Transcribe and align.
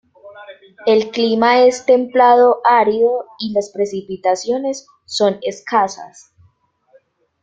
El 0.87 1.11
clima 1.11 1.59
es 1.61 1.85
templado-árido 1.85 3.25
y 3.37 3.53
las 3.53 3.69
precipitaciones 3.69 4.87
son 5.05 5.37
escasas. 5.43 6.33